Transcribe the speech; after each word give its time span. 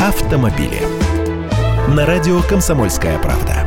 автомобили. 0.00 0.80
На 1.94 2.06
радио 2.06 2.40
«Комсомольская 2.40 3.18
правда». 3.18 3.66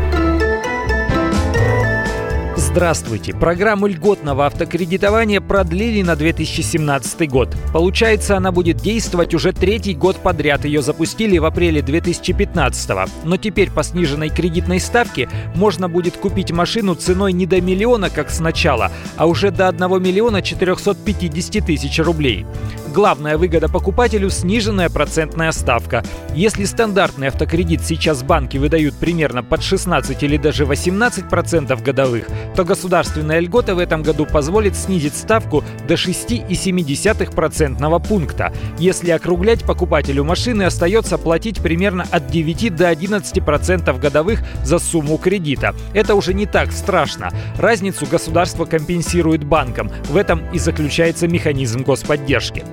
Здравствуйте! 2.55 3.35
Программу 3.35 3.85
льготного 3.85 4.47
автокредитования 4.47 5.41
продлили 5.41 6.01
на 6.01 6.15
2017 6.15 7.29
год. 7.29 7.55
Получается, 7.71 8.35
она 8.35 8.51
будет 8.51 8.77
действовать 8.77 9.35
уже 9.35 9.53
третий 9.53 9.93
год 9.93 10.15
подряд. 10.15 10.65
Ее 10.65 10.81
запустили 10.81 11.37
в 11.37 11.45
апреле 11.45 11.83
2015 11.83 12.89
Но 13.25 13.37
теперь 13.37 13.69
по 13.69 13.83
сниженной 13.83 14.29
кредитной 14.29 14.79
ставке 14.79 15.29
можно 15.53 15.87
будет 15.87 16.17
купить 16.17 16.51
машину 16.51 16.95
ценой 16.95 17.31
не 17.31 17.45
до 17.45 17.61
миллиона, 17.61 18.09
как 18.09 18.31
сначала, 18.31 18.91
а 19.17 19.27
уже 19.27 19.51
до 19.51 19.67
1 19.67 20.01
миллиона 20.01 20.41
450 20.41 21.63
тысяч 21.63 21.99
рублей. 21.99 22.47
Главная 22.93 23.37
выгода 23.39 23.69
покупателю– 23.69 24.29
сниженная 24.31 24.87
процентная 24.87 25.51
ставка. 25.51 26.03
Если 26.35 26.65
стандартный 26.65 27.29
автокредит 27.29 27.81
сейчас 27.81 28.21
банки 28.21 28.57
выдают 28.57 28.93
примерно 28.93 29.41
под 29.41 29.63
16 29.63 30.21
или 30.21 30.37
даже 30.37 30.65
18% 30.65 31.81
годовых, 31.81 32.27
то 32.55 32.63
государственная 32.63 33.39
льгота 33.39 33.73
в 33.73 33.79
этом 33.79 34.03
году 34.03 34.27
позволит 34.27 34.75
снизить 34.75 35.15
ставку 35.15 35.63
до 35.87 35.95
6,7% 35.95 38.07
пункта. 38.07 38.53
Если 38.77 39.09
округлять, 39.09 39.63
покупателю 39.63 40.23
машины 40.23 40.61
остается 40.61 41.17
платить 41.17 41.61
примерно 41.61 42.05
от 42.11 42.27
9 42.27 42.75
до 42.75 42.91
11% 42.91 43.99
годовых 43.99 44.43
за 44.63 44.77
сумму 44.77 45.17
кредита. 45.17 45.73
Это 45.95 46.13
уже 46.13 46.35
не 46.35 46.45
так 46.45 46.71
страшно. 46.71 47.31
Разницу 47.57 48.05
государство 48.05 48.65
компенсирует 48.65 49.43
банкам. 49.43 49.89
В 50.09 50.15
этом 50.15 50.43
и 50.53 50.59
заключается 50.59 51.27
механизм 51.27 51.81
господдержки. 51.81 52.63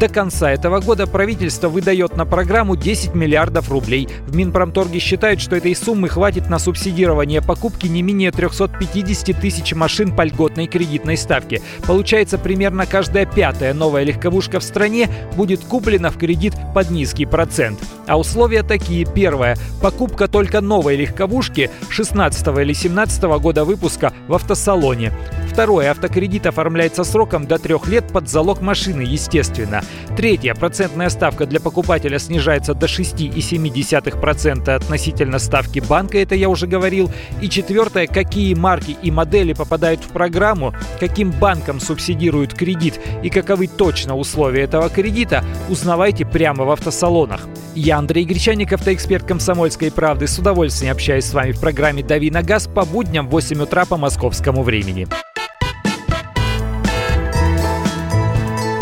До 0.00 0.08
конца 0.08 0.50
этого 0.50 0.80
года 0.80 1.06
правительство 1.06 1.68
выдает 1.68 2.16
на 2.16 2.24
программу 2.24 2.76
10 2.76 3.14
миллиардов 3.14 3.70
рублей. 3.70 4.08
В 4.26 4.34
Минпромторге 4.34 4.98
считают, 4.98 5.40
что 5.40 5.56
этой 5.56 5.76
суммы 5.76 6.08
хватит 6.08 6.48
на 6.48 6.58
субсидирование 6.58 7.42
покупки 7.42 7.86
не 7.86 8.02
менее 8.02 8.30
350 8.30 9.38
тысяч 9.38 9.74
машин 9.74 10.14
по 10.14 10.22
льготной 10.22 10.66
кредитной 10.66 11.16
ставке. 11.16 11.60
Получается, 11.86 12.38
примерно 12.38 12.86
каждая 12.86 13.26
пятая 13.26 13.74
новая 13.74 14.04
легковушка 14.04 14.60
в 14.60 14.64
стране 14.64 15.10
будет 15.36 15.60
куплена 15.60 16.10
в 16.10 16.16
кредит 16.16 16.54
под 16.74 16.90
низкий 16.90 17.26
процент. 17.26 17.78
А 18.06 18.18
условия 18.18 18.62
такие. 18.62 19.04
Первое. 19.04 19.56
Покупка 19.82 20.28
только 20.28 20.60
новой 20.60 20.96
легковушки 20.96 21.70
16 21.90 22.46
или 22.58 22.72
17 22.72 23.22
года 23.40 23.64
выпуска 23.64 24.12
в 24.28 24.34
автосалоне. 24.34 25.12
Второе. 25.50 25.90
Автокредит 25.90 26.46
оформляется 26.46 27.02
сроком 27.02 27.46
до 27.46 27.58
трех 27.58 27.88
лет 27.88 28.06
под 28.12 28.28
залог 28.28 28.60
машины, 28.60 29.02
естественно. 29.02 29.82
Третье. 30.16 30.54
Процентная 30.54 31.08
ставка 31.08 31.44
для 31.44 31.58
покупателя 31.60 32.18
снижается 32.18 32.72
до 32.72 32.86
6,7% 32.86 34.70
относительно 34.70 35.38
ставки 35.38 35.80
банка, 35.80 36.18
это 36.18 36.34
я 36.36 36.48
уже 36.48 36.66
говорил. 36.66 37.10
И 37.40 37.48
четвертое. 37.48 38.06
Какие 38.06 38.54
марки 38.54 38.96
и 39.02 39.10
модели 39.10 39.52
попадают 39.52 40.00
в 40.00 40.08
программу, 40.08 40.72
каким 41.00 41.32
банком 41.32 41.80
субсидируют 41.80 42.54
кредит 42.54 43.00
и 43.22 43.28
каковы 43.28 43.66
точно 43.66 44.16
условия 44.16 44.62
этого 44.62 44.88
кредита, 44.88 45.44
узнавайте 45.68 46.24
прямо 46.24 46.64
в 46.64 46.70
автосалонах. 46.70 47.48
Я 47.74 47.98
Андрей 47.98 48.24
Гречаник, 48.24 48.72
автоэксперт 48.72 49.24
«Комсомольской 49.24 49.90
правды». 49.90 50.26
С 50.26 50.38
удовольствием 50.38 50.92
общаюсь 50.92 51.24
с 51.24 51.34
вами 51.34 51.52
в 51.52 51.60
программе 51.60 52.02
«Дави 52.02 52.30
на 52.30 52.42
газ» 52.42 52.66
по 52.66 52.84
будням 52.84 53.26
в 53.28 53.30
8 53.30 53.62
утра 53.62 53.84
по 53.84 53.96
московскому 53.96 54.62
времени. 54.62 55.06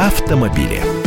Автомобили. 0.08 0.97